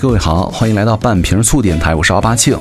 [0.00, 2.56] 各位好，欢迎来到半瓶醋电台，我是奥巴庆。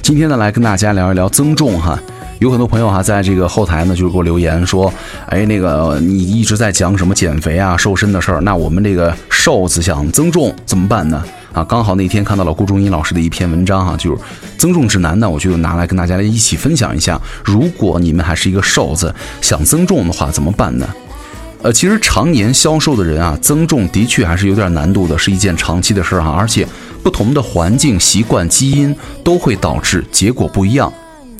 [0.00, 2.00] 今天呢，来跟大家聊一聊增重哈。
[2.38, 4.90] 有很多朋友哈，在这个后台呢，就是给我留言说，
[5.26, 11.22] 哎，那个你一直在讲什么减肥啊、瘦身的事儿，那我们这个瘦子想增重怎么办呢？
[11.52, 14.22] 啊，刚好那天看到了顾中英老师的一篇文章哈，就是
[14.56, 17.20] 增重指南呢，我就拿来跟大家来一起分享一下。
[17.44, 20.88] 如果你们还是一个瘦子，想增重的话，怎么办呢？
[21.62, 26.30] 呃，其实常年消瘦的人啊，增重的确还是有点难度的，是一件长期的事儿哈。
[26.30, 26.66] 而且
[27.02, 30.90] 不同的环境、习惯、基因都会导致结果不一样。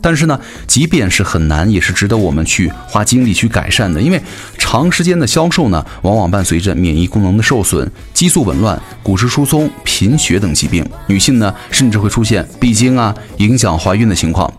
[0.03, 3.99] 但是呢，即便是很难，也是值得我们去花精力去改善的。
[4.01, 4.21] 因为
[4.59, 10.85] 长时间的消瘦呢，往往伴随着免疫功能的受损、激素紊乱、骨质疏松、贫血等疾病。
[11.07, 14.53] 女性呢，甚至会出现闭经啊，影响怀孕的情况。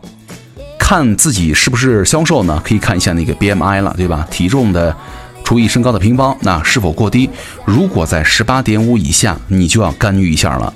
[0.80, 2.60] 看自己是不是消瘦呢？
[2.66, 4.28] 可以看一下那个 BMI 了，对吧？
[4.32, 4.96] 体重的。
[5.52, 7.30] 除以身高的平方，那是否过低？
[7.66, 10.74] 如果在十八点五以下，你就要干预一下了。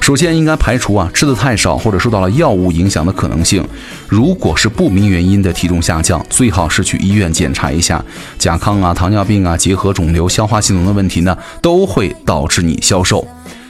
[0.00, 3.64] 首先应该排除啊吃的太少或者受到了药物影响的可能性。
[4.08, 8.04] 如果是不明原因的体重下降，最好是去医院检查一下
[8.36, 13.24] 甲亢啊、糖尿病啊、结核、肿瘤、消化系统的问题呢，都会导致你消瘦。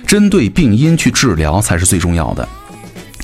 [0.07, 2.49] 针对病因去治疗才是最重要的。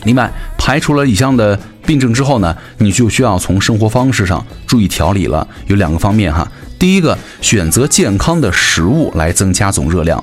[0.04, 5.46] 另外，排除了以上的病症之后呢，你就需要从生活方式上注意调理了。
[5.66, 6.46] 有两个方面哈。
[6.78, 10.18] 第一个，选择健康的食物来增加总热量；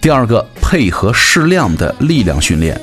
[0.00, 2.80] 第二个，配合适量的力量训练。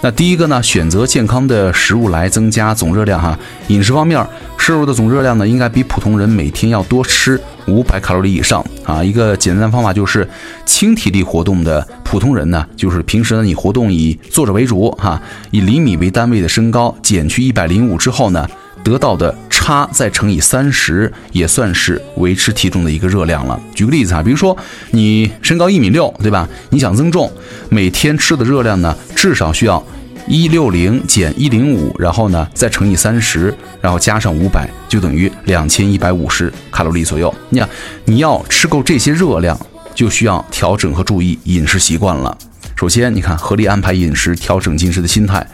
[0.00, 3.38] 那第一个呢，选择健康的食物来增加总热量哈。
[3.68, 4.24] 饮食方面，
[4.58, 9.02] 摄入的总热量呢，应该比普通人每天要多吃五百卡路里以上啊。
[9.02, 10.28] 一个简单的方法就是，
[10.64, 18.48] 轻体力活动的普通人呢，就是平时呢你活动以坐着为主哈，以厘米为单位的身高减去一百零五之后呢，
[18.84, 19.34] 得到的。
[19.48, 23.60] 差再乘以三十，也算是维持体重的一个热量了。
[23.74, 24.56] 举个例子啊，比如说
[24.92, 26.48] 你身高一米六，对吧？
[26.70, 27.28] 你想增重，
[27.68, 29.84] 每天吃的热量呢，至少需要
[30.28, 37.32] 一六零减一零五，然后呢再乘以三十，然后加上五百，就等于两千一百五十卡路里左右。
[37.48, 37.68] 你看，
[38.04, 39.58] 你要吃够这些热量，
[39.94, 42.36] 就需要调整和注意饮食习惯了。
[42.74, 45.46] 首先，你看合理安排饮食，调整进食的心态。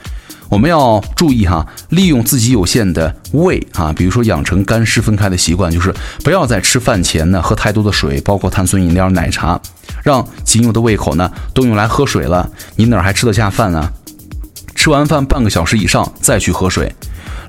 [0.49, 9.59] 我们要注意哈，利用自己有限的胃啊，比如说养成干湿分开的习惯，就是不要在吃饭前呢喝太多的水，包括碳酸饮料、奶茶，
[10.03, 13.91] 让仅有的胃口呢都用来喝水了，你哪还吃得下饭啊？
[14.83, 16.93] 吃完饭半个小时以上再去喝水。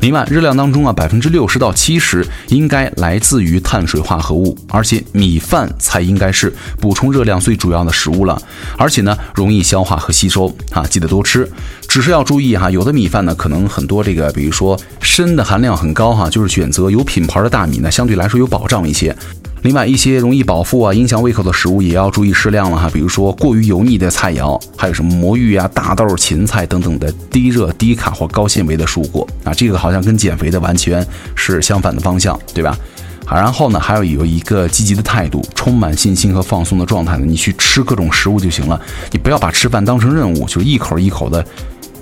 [0.02, 8.40] 另外，热量当中啊，百分之六十到七十应该来自于碳水化合物，而且米饭才应该是补充热量最主要的食物了，
[8.78, 11.52] 而且呢，容易消化和吸收啊，记得多吃。
[11.88, 19.16] 只是要注意哈，有的米饭呢，可能很多这个，比如说砷的含量很高哈，就是选择有品牌的大米呢，相对来说有保障一些。
[19.64, 32.78] 另外一些容易饱腹啊、影响胃口的食物也要注意适量了哈，比如说过于油腻的菜肴，还有什么魔芋啊、大豆、芹菜等等的低热、低卡或高纤维的蔬果啊，这个好像跟减肥的完全是相反的方向，对吧？
[33.26, 38.80] 好，然后呢，还要有一个积极的态度，充满信心和放松的状态呢，你去吃各种食物就行了，
[39.12, 41.44] 你不要把吃饭当成任务，就一口一口的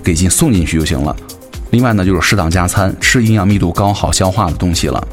[0.02, 1.14] 给进送进去就行了。
[1.70, 5.06] 另外呢，就是适当加餐，吃营养密度高、好消化的东西了。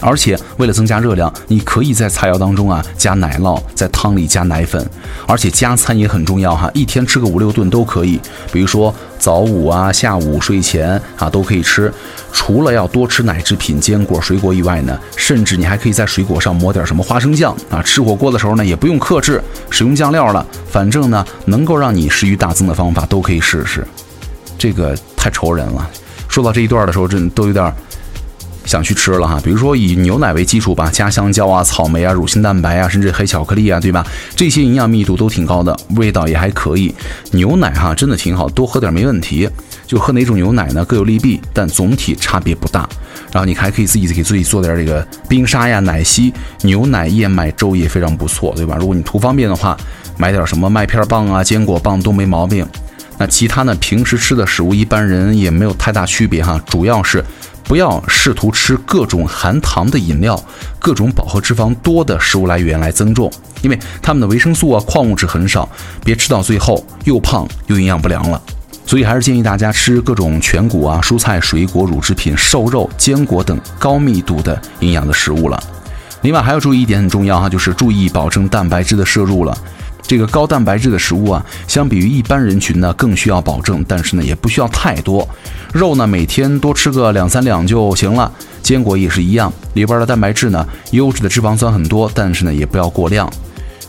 [0.00, 4.84] 而且为了增加热量，你可以在菜肴当中啊加奶酪，在汤里加奶粉，
[5.26, 8.20] 而且加餐也很重要哈，一天吃个五六顿都可以。
[8.52, 11.92] 比如说早午啊、下午、睡前啊都可以吃。
[12.32, 17.82] 除了要多吃奶制品、坚果、水果以外呢，甚至你还可以在水果上抹点什么花生酱啊。
[17.82, 23.84] 吃火锅的时候呢，也不用克制使用酱料了，反正呢能够让你食欲大增的方法都可以试试。
[24.56, 25.90] 这个太愁人了。
[26.28, 27.74] 说到这一段的时候，真都有点。
[28.68, 34.06] 想去吃了哈，比如说以牛奶为基础吧，加香蕉啊、草莓啊、乳清蛋白啊，甚至黑巧克力啊，对吧？
[34.36, 36.94] 这些营养密度都挺高的，味道也还可以。
[37.32, 39.48] 牛奶哈真的挺好，多喝点没问题。
[39.86, 40.84] 就喝哪种牛奶呢？
[40.84, 42.86] 各有利弊，但总体差别不大。
[43.32, 48.76] 然后你还可以自己给自己做点这个冰沙呀、奶昔、牛奶燕麦粥也非常不错，对吧？
[48.78, 49.74] 如果你图方便的话，
[50.18, 52.66] 买点什么麦片棒啊、坚果棒都没毛病。
[53.16, 53.74] 那其他呢？
[53.80, 57.24] 平时吃的食物一般人也没有太大区别哈，主要是。
[57.68, 60.42] 不要试图吃各种含糖的饮料、
[60.78, 63.30] 各种饱和脂肪多的食物来源来增重，
[63.60, 65.68] 因为它们的维生素啊、矿物质很少，
[66.02, 68.42] 别吃到最后又胖又营养不良了。
[68.86, 75.62] 所以还是建议大家吃各种全谷啊、蔬菜、水果、乳制品、瘦肉、坚果等高密度的营养的食物了。
[76.22, 79.54] 另外还要注意一点很重要哈，就是注意保证蛋白质的摄入了。
[80.08, 85.28] 这个高蛋白质的食物啊，相比于一般人群呢，更需要保证，但是呢，也不需要太多。
[85.74, 88.32] 肉呢，每天多吃个两三两就行了。
[88.62, 93.30] 坚果也是一样，里边的蛋白质呢，优质的脂肪酸很多，但是呢，也不要过量。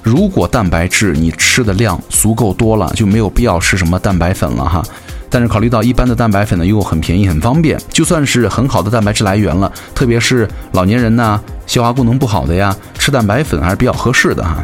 [0.04, 4.84] 如果蛋白质你吃的量足够多了，就没有必要吃什么蛋白粉了哈。
[5.30, 14.62] 但是考虑到一般的蛋白粉呢又很便宜很方便，就算是很好的蛋白质来源了，特别是老年人呐、消化功能不好的呀，吃蛋白粉还是比较合适的哈。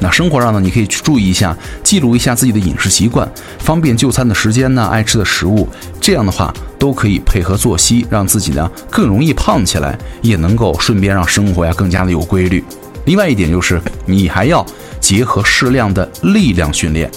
[0.00, 3.26] 那生活上呢，你可以去注意一下，记录一下自己的饮食习惯，
[3.58, 5.68] 方便就餐的时间呢，爱吃的食物，
[6.00, 12.62] 这样的话都可以配合作息，让自己呢更容易胖起来，也能够顺便让生活呀更加的有规律。
[13.06, 14.64] 另外一点就是，你还要
[15.00, 17.10] 结合适量的力量训练。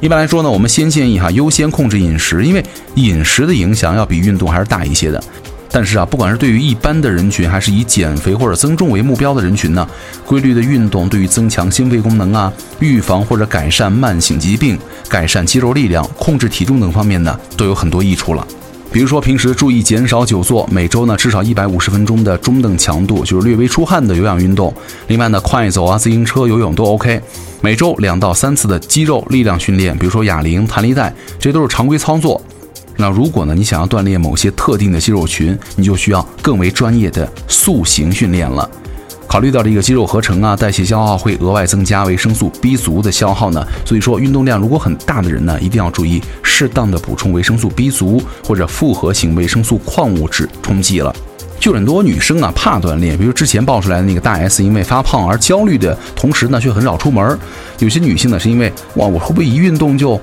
[0.00, 2.64] 一般来说呢，我们先建议哈优先控制饮食，因为
[2.96, 5.22] 饮食的影响要比运动还是大一些的。
[5.72, 9.88] 但是啊，不管是对于一般的人群，还是以减肥或者增重为目标的人群呢，
[10.26, 14.78] 规律的运动对于增强心肺功能啊、预防或者改善慢性疾病、
[15.08, 18.46] 改善肌肉力量、控制体重等方面呢，都有很多益处了。
[18.92, 24.70] 比如说，平时注意减少久坐，每周呢至少一百五十分钟的中等强度，就是略微出汗的有氧运动。
[25.06, 27.18] 另外呢，快走啊、自行车、游泳都 OK。
[27.62, 32.38] 每周两到三次的肌肉力量训练，比如说哑铃、弹力带，这都是常规操作。
[32.96, 38.68] 那如果呢，你想要锻炼某些特定的肌肉群，你就需要更为专业的塑形训练了。
[39.26, 51.14] 考虑到这个肌肉合成啊、代谢消耗会额外增加维生素 B 族的消耗呢，所以说运动量如果很大的人呢，一定要注意适当的补充维生素 B 族或者复合型维生素矿物质冲剂了。
[51.58, 57.38] 就很多女生啊怕锻炼，比如之前爆出来的那个大 S 因为发胖而焦虑的同时呢，却很少出门。
[57.78, 60.20] 有些女性呢是因为哇，我会不会一运动就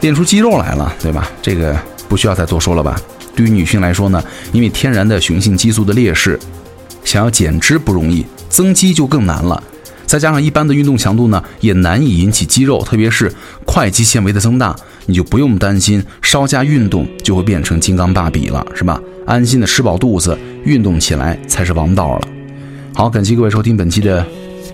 [0.00, 1.30] 练出肌肉来了，对吧？
[1.40, 1.74] 这个
[2.10, 3.00] 不需要再多说了吧。
[3.34, 4.22] 对于女性来说呢，
[4.52, 6.38] 因为天然的雄性激素的劣势，
[7.04, 8.26] 想要减脂不容易。
[8.50, 9.62] 增肌就更难了，
[10.04, 13.32] 再加上一般的运动强度呢，也难以引起肌肉，特别是
[13.64, 14.74] 块肌纤维的增大，
[15.06, 19.00] 你就不用担心稍加运动就会变成金刚芭比了，是吧？
[19.24, 22.28] 安心的吃饱肚子，运动起来才是王道了。
[22.92, 24.26] 好，感谢各位收听本期的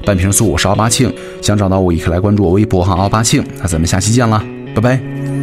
[0.06, 4.42] 半瓶醋，我是奥巴庆，想找到我也可以来关注我微博哈奥巴庆，那咱们下期见了，
[4.74, 5.35] 拜拜。